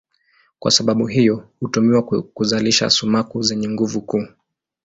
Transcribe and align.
Kwa 0.59 0.71
sababu 0.71 1.07
hiyo 1.07 1.49
hutumiwa 1.59 2.03
kuzalisha 2.21 2.89
sumaku 2.89 3.41
zenye 3.41 3.69
nguvu 3.69 4.01
kuu. 4.01 4.27